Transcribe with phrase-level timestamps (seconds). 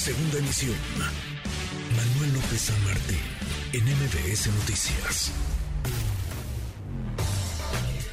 [0.00, 0.74] Segunda emisión.
[1.94, 3.20] Manuel López San Martín,
[3.74, 5.30] en MBS Noticias.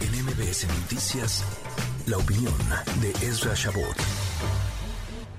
[0.01, 1.45] En MBS Noticias,
[2.05, 2.53] la opinión
[2.99, 3.95] de Ezra Shabot.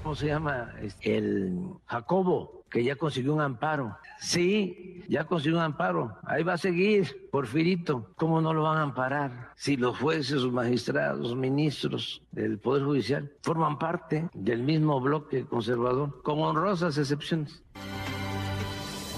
[0.02, 0.72] ¿Cómo se llama?
[1.02, 3.96] El Jacobo, que ya consiguió un amparo.
[4.20, 6.18] Sí, ya consiguió un amparo.
[6.24, 8.10] Ahí va a seguir, Porfirito.
[8.16, 9.52] ¿Cómo no lo van a amparar?
[9.56, 16.22] Si los jueces, los magistrados, ministros del Poder Judicial forman parte del mismo bloque conservador,
[16.22, 17.62] con honrosas excepciones.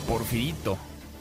[0.07, 0.77] Porfirito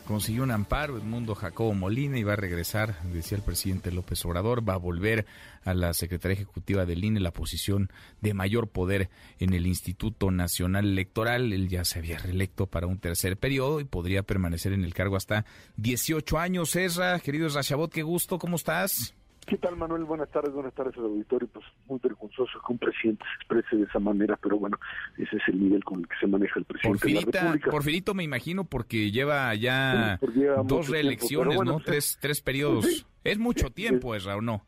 [0.10, 4.68] consiguió un amparo, Edmundo Jacobo Molina, y va a regresar, decía el presidente López Obrador,
[4.68, 5.28] va a volver
[5.64, 10.88] a la Secretaría Ejecutiva del INE la posición de mayor poder en el Instituto Nacional
[10.88, 11.54] Electoral.
[11.54, 15.16] Él ya se había reelecto para un tercer periodo y podría permanecer en el cargo
[15.16, 15.46] hasta
[15.78, 16.76] 18 años.
[16.76, 19.14] Esra, querido Rashabot, qué gusto, ¿cómo estás?
[19.46, 20.04] ¿Qué tal, Manuel?
[20.04, 21.48] Buenas tardes, buenas tardes al auditorio.
[21.52, 24.78] Pues muy vergonzoso que un presidente se exprese de esa manera, pero bueno,
[25.18, 27.72] ese es el nivel con el que se maneja el presidente Porfirita, de la República.
[27.72, 31.78] Porfirito me imagino porque lleva ya Sí, porque lleva dos reelecciones, tiempo, pero bueno, ¿no?
[31.78, 32.86] pues, tres, tres periodos.
[32.86, 33.06] sí.
[33.24, 34.66] es mucho tiempo, Esra, ¿o no?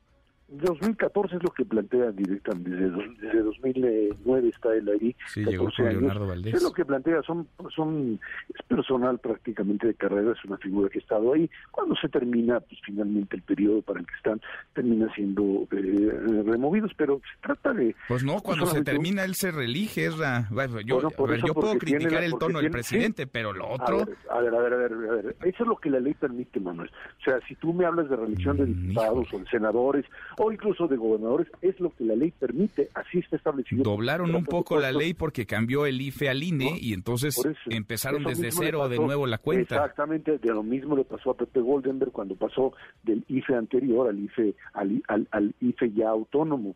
[0.52, 5.16] 2014 es lo que plantea directamente, desde, desde 2009 está él ahí.
[5.28, 6.02] Sí, llegó 14 con años.
[6.02, 6.54] Leonardo Valdés.
[6.56, 8.20] Es lo que plantea, son, son,
[8.54, 11.50] es personal prácticamente de carrera, es una figura que ha estado ahí.
[11.72, 14.42] Cuando se termina, pues finalmente el periodo para el que están,
[14.74, 17.96] termina siendo eh, removidos, pero se trata de...
[18.08, 20.48] Pues no, cuando se termina él se reelige, Esra.
[20.52, 22.72] Bueno, Yo, Bueno, por a ver, eso, yo puedo criticar la- el tono del sí.
[22.72, 24.06] presidente, pero lo A otro...
[24.06, 25.36] ver, a ver, a ver, a ver, a ver.
[25.44, 26.90] Eso es lo que la ley permite, Manuel.
[27.20, 30.06] O sea, si tú me hablas de reelección de Mm, diputados o de senadores
[30.44, 32.89] o incluso de gobernadores, es lo que la ley permite.
[32.95, 33.84] Así está establecido.
[33.84, 37.52] Doblaron un poco la ley porque cambió el IFE al INE No, y entonces eso.
[37.70, 39.75] empezaron desde cero de pasó- nuevo la cuenta.
[39.75, 44.17] Exactamente, de lo mismo le pasó a Pepe Goldenberg cuando pasó del IFE anterior al
[44.20, 46.76] IFE, al, al- al IFE ya autónomo.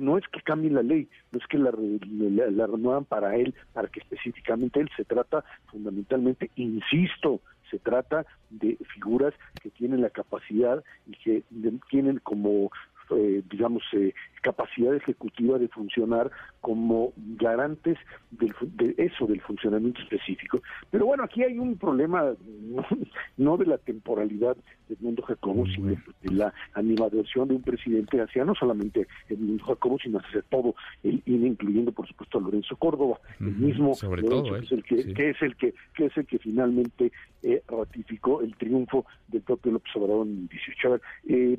[0.00, 3.54] No es que cambie la ley, no es que la, la, la renuevan para él,
[3.74, 10.08] para que específicamente él, se trata fundamentalmente, insisto, se trata de figuras que tienen la
[10.08, 12.70] capacidad y que de- tienen como
[13.10, 17.96] eh, digamos, eh, capacidad ejecutiva de funcionar como garantes
[18.30, 20.60] del, de eso, del funcionamiento específico.
[20.90, 22.84] Pero bueno, aquí hay un problema no,
[23.38, 24.56] no de la temporalidad
[24.88, 29.64] del mundo Jacobo, sino de la animadversión de un presidente hacia no solamente el mundo
[29.64, 34.22] Jacobo, sino hacia todo el INE, incluyendo por supuesto a Lorenzo Córdoba, el mismo sobre
[34.22, 35.14] Lorenzo, todo que es el que, sí.
[35.14, 37.12] que es el que, que es el que finalmente
[37.42, 40.88] eh, ratificó el triunfo del propio López Obrador en el 18.
[40.88, 41.58] A ver, eh,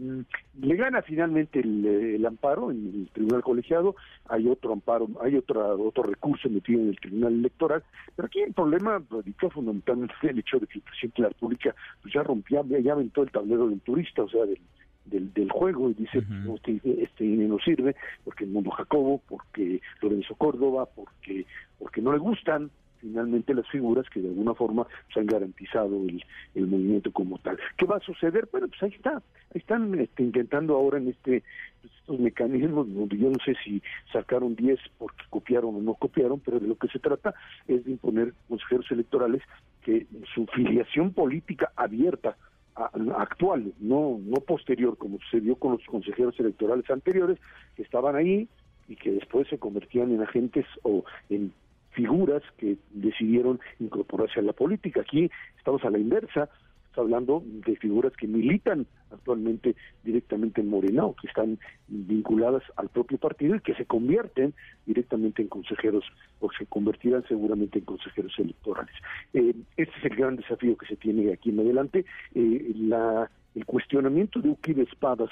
[0.62, 3.96] le gana finalmente el, eh, el amparo en el tribunal colegiado,
[4.28, 7.84] hay otro amparo, hay otra, otro recurso metido en el tribunal electoral,
[8.16, 11.30] pero aquí el problema radica fundamentalmente en el hecho de que el presidente de la
[11.30, 14.60] República pues, ya rompía, ya, aventó el tablero del turista, o sea, del,
[15.06, 16.34] del, del juego y dice Ujú.
[16.34, 21.46] no, este, este INE no sirve porque el mundo Jacobo, porque Lorenzo Córdoba, porque
[21.78, 26.24] porque no le gustan finalmente las figuras que de alguna forma se han garantizado el,
[26.56, 27.58] el movimiento como tal.
[27.78, 28.48] ¿Qué va a suceder?
[28.52, 29.22] Bueno, pues ahí está, ahí
[29.60, 31.44] están este, intentando ahora en este
[31.82, 36.60] pues, estos mecanismos yo no sé si sacaron 10 porque copiaron o no copiaron, pero
[36.60, 37.34] de lo que se trata
[37.68, 39.42] es de imponer consejeros electorales
[39.84, 42.36] que su filiación política abierta
[42.76, 47.40] actual, no, no posterior, como sucedió con los consejeros electorales anteriores,
[47.76, 48.50] que estaban ahí
[48.88, 51.54] y que después se convertían en agentes o en
[51.96, 55.02] figuras que decidieron incorporarse a la política.
[55.02, 56.50] Aquí estamos a la inversa,
[56.98, 63.18] hablando de figuras que militan actualmente directamente en Morena o que están vinculadas al propio
[63.18, 64.54] partido y que se convierten
[64.86, 66.06] directamente en consejeros
[66.40, 68.96] o se convertirán seguramente en consejeros electorales.
[69.34, 72.06] Eh, este es el gran desafío que se tiene aquí en adelante.
[72.34, 75.30] Eh, la, el cuestionamiento de Uki de Espadas,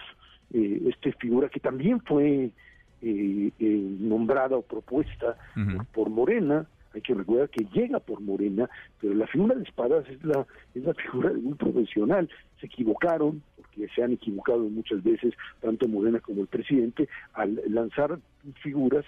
[0.54, 2.52] eh, esta figura que también fue
[3.04, 8.70] eh, eh, nombrada o propuesta por, por Morena, hay que recordar que llega por Morena,
[9.02, 12.30] pero la figura de espadas es la, es la figura de un profesional.
[12.60, 18.20] Se equivocaron, porque se han equivocado muchas veces, tanto Morena como el presidente, al lanzar
[18.62, 19.06] figuras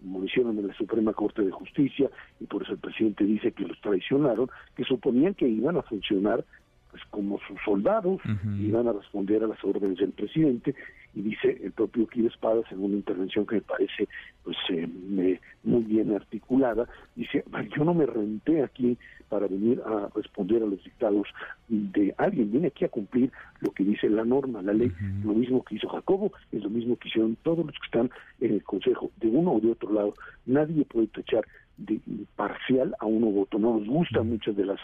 [0.00, 2.08] como lo hicieron en la Suprema Corte de Justicia,
[2.38, 6.44] y por eso el presidente dice que los traicionaron, que suponían que iban a funcionar
[6.90, 8.50] pues como sus soldados, Ujú.
[8.58, 10.74] iban a responder a las órdenes del presidente,
[11.14, 14.08] y dice el propio Kir Espadas en una intervención que me parece
[14.44, 16.86] pues eh, me- muy bien articulada,
[17.16, 18.96] dice, "Ay, yo no me renté aquí
[19.28, 21.26] para venir a responder a los dictados
[21.68, 23.30] de alguien, viene aquí a cumplir
[23.60, 24.90] lo que dice la norma, la ley,
[25.24, 28.52] lo mismo que hizo Jacobo, es lo mismo que hicieron todos los que están en
[28.54, 30.14] el Consejo, de uno o de otro lado,
[30.46, 31.44] nadie puede tachar
[31.76, 34.80] de imparcial a uno u otro, no nos gustan muchas de las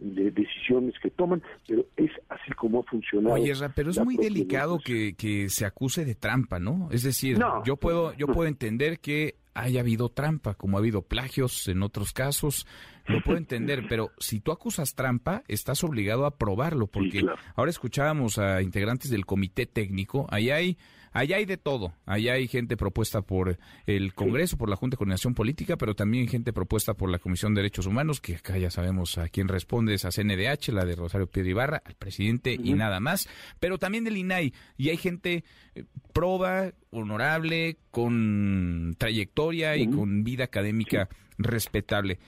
[0.00, 3.34] de decisiones que toman, pero es así como ha funcionado.
[3.34, 6.88] Oye, Ra, pero es muy delicado que, que se acuse de trampa, ¿no?
[6.90, 7.62] Es decir, No.
[7.64, 12.12] yo puedo yo puedo entender que haya habido trampa, como ha habido plagios en otros
[12.12, 12.66] casos.
[13.06, 17.22] Lo puedo entender, pero si tú acusas trampa, estás obligado a probarlo, porque
[17.56, 20.78] ahora escuchábamos a integrantes del comité técnico, ahí hay
[21.12, 21.92] Allá hay de todo.
[22.06, 26.28] Allá hay gente propuesta por el Congreso, por la Junta de Coordinación Política, pero también
[26.28, 29.94] gente propuesta por la Comisión de Derechos Humanos, que acá ya sabemos a quién responde,
[29.94, 33.28] es a CNDH, la de Rosario Piedra Ibarra, al presidente y nada más,
[33.58, 34.52] pero también del INAI.
[34.76, 41.08] Y hay gente eh, proba, honorable, con trayectoria y con vida académica
[41.38, 42.18] respetable.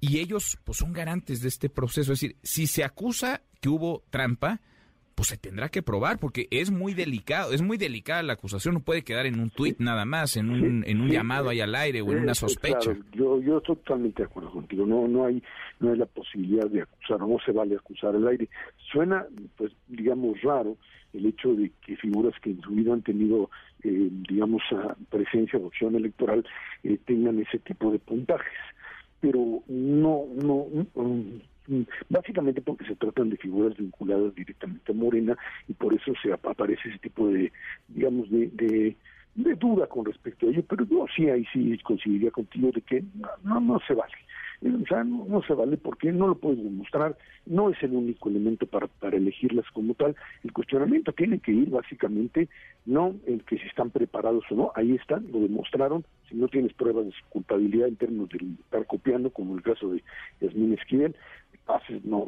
[0.00, 2.12] Y ellos pues son garantes de este proceso.
[2.12, 4.60] Es decir, si se acusa que hubo trampa,
[5.18, 8.80] pues se tendrá que probar porque es muy delicado, es muy delicada la acusación, no
[8.80, 12.02] puede quedar en un tuit nada más, en un, en un llamado ahí al aire
[12.02, 12.96] o en una sospecha.
[13.14, 15.42] yo, yo estoy totalmente de acuerdo contigo, no, no hay,
[15.80, 18.48] no hay la posibilidad de acusar, no se vale acusar al aire.
[18.92, 19.26] Suena,
[19.56, 20.76] pues, digamos, raro
[21.12, 23.50] el hecho de que figuras que en su vida han tenido,
[23.82, 24.62] eh, digamos,
[25.10, 26.46] presencia o opción electoral
[26.84, 28.46] eh, tengan ese tipo de puntajes,
[29.20, 31.40] pero no, no, Mm,
[32.08, 35.36] básicamente porque se tratan de figuras vinculadas directamente a Morena
[35.68, 37.52] y por eso se aparece ese tipo de,
[37.88, 38.96] digamos, de, de,
[39.54, 43.04] duda con respecto a ello, pero yo sí ahí sí coincidiría contigo de que
[43.44, 44.12] no, no, se vale.
[44.60, 47.16] O sea, no, se vale porque no lo puedes demostrar,
[47.46, 50.16] no es el único elemento para, para elegirlas como tal.
[50.42, 52.48] El cuestionamiento tiene que ir básicamente
[52.84, 56.72] no el que si están preparados o no, ahí están, lo demostraron, si no tienes
[56.72, 60.02] pruebas de su culpabilidad en términos de estar copiando, como el caso de
[60.40, 61.14] Yasmín Esquivel,
[62.04, 62.26] no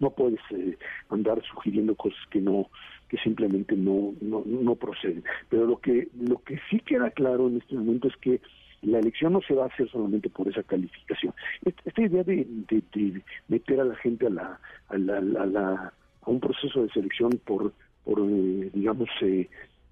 [0.00, 0.76] no puedes eh,
[1.10, 2.68] andar sugiriendo cosas que no
[3.08, 5.24] que simplemente no, no no proceden.
[5.48, 8.40] Pero lo que lo que sí queda claro en este momento es que
[8.82, 11.34] la elección no se va a hacer solamente por esa calificación.
[11.64, 15.92] Esta, idea de, de, meter a la gente a la a la, a, la,
[16.22, 17.72] a un proceso de selección por
[18.04, 19.48] por eh, digamos eh,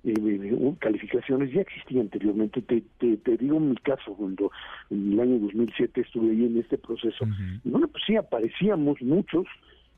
[0.07, 2.63] eh, calificaciones ya existía anteriormente.
[2.63, 4.53] Te, te, te, digo mi caso, cuando
[4.91, 7.27] en el año 2007 estuve ahí en este proceso,
[7.65, 9.47] bueno, pues sí, aparecíamos muchos,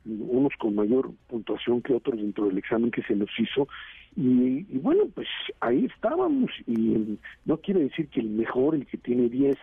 [0.05, 3.67] unos con mayor puntuación que otros dentro del examen que se nos hizo,
[4.15, 5.27] y, bueno, pues
[5.59, 9.55] ahí estábamos, y no quiere decir que el mejor, el que tiene 10,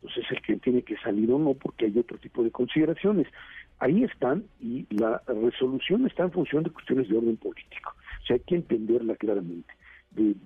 [0.00, 3.28] pues es el que tiene que salir o no, porque hay otro tipo de consideraciones.
[3.78, 7.94] Ahí están, y la resolución está en función de cuestiones de orden político.
[8.22, 9.72] O sea, hay que entenderla claramente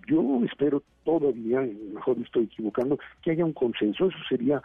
[0.06, 1.60] yo espero todavía,
[1.92, 4.62] mejor me estoy equivocando, que haya un consenso, eso sería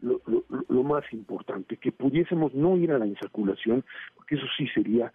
[0.00, 0.20] lo,
[0.68, 3.84] lo, más importante, que pudiésemos no ir a la insaculación,
[4.16, 5.12] porque eso sí sería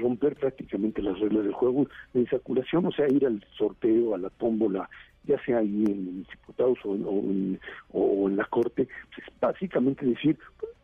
[0.00, 1.86] romper prácticamente las reglas del juego.
[2.12, 4.88] La insaculación, o sea, ir al sorteo, a la tómbola,
[5.24, 7.58] ya sea ahí en diputados o, en,
[7.90, 10.38] o en la corte, pues es básicamente decir,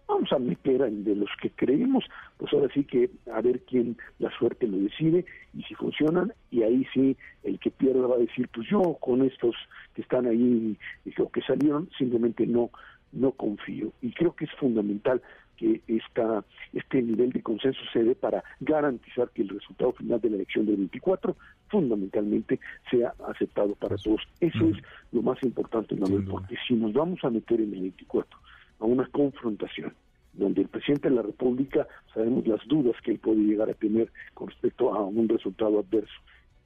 [0.06, 2.04] vamos a meter a de los que creemos,
[2.36, 5.24] pues ahora sí que a ver quién la suerte lo decide
[5.54, 9.22] y si funcionan y ahí sí el que pierda va a decir pues yo con
[9.22, 9.54] estos
[9.94, 10.76] que están ahí
[11.18, 12.70] o que salieron simplemente no
[13.14, 13.92] no confío.
[14.02, 15.22] Y creo que es fundamental
[15.56, 20.30] que esta, este nivel de consenso se dé para garantizar que el resultado final de
[20.30, 21.36] la elección del 24
[21.68, 22.58] fundamentalmente
[22.90, 24.20] sea aceptado para todos.
[24.40, 24.76] Eso es
[25.12, 28.38] lo más importante, Manuel, porque si nos vamos a meter en el 24
[28.80, 29.94] a una confrontación
[30.32, 34.10] donde el presidente de la República sabemos las dudas que él puede llegar a tener
[34.34, 36.14] con respecto a un resultado adverso.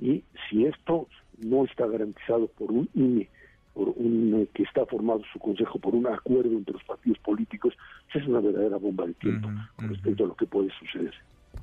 [0.00, 1.06] Y si esto
[1.38, 3.28] no está garantizado por un INE,
[3.74, 7.74] por un que está formado su consejo por un acuerdo entre los partidos políticos,
[8.10, 11.14] pues es una verdadera bomba de tiempo con respecto a lo que puede suceder.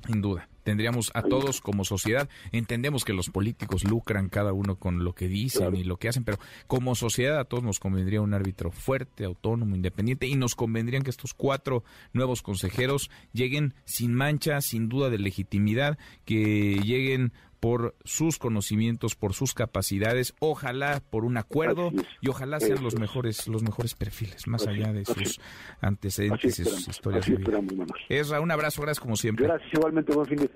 [0.06, 0.48] Sin duda.
[0.66, 5.28] Tendríamos a todos como sociedad, entendemos que los políticos lucran cada uno con lo que
[5.28, 9.24] dicen y lo que hacen, pero como sociedad a todos nos convendría un árbitro fuerte,
[9.24, 15.08] autónomo, independiente y nos convendrían que estos cuatro nuevos consejeros lleguen sin mancha, sin duda
[15.08, 22.28] de legitimidad, que lleguen por sus conocimientos, por sus capacidades, ojalá por un acuerdo y
[22.28, 25.40] ojalá sean los mejores los mejores perfiles, más allá de sus
[25.80, 27.60] antecedentes y sus historias de vida.
[28.08, 29.46] Esra, un abrazo, gracias como siempre.
[29.46, 30.55] Gracias, igualmente, buen fin de semana.